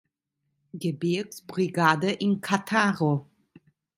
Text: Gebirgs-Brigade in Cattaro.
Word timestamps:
Gebirgs-Brigade 0.73 2.09
in 2.21 2.41
Cattaro. 2.41 3.29